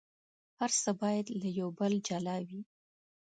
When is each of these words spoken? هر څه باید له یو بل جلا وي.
هر 0.59 0.71
څه 0.81 0.91
باید 1.01 1.25
له 1.41 1.49
یو 1.59 1.69
بل 1.79 1.93
جلا 2.07 2.37
وي. 2.47 2.61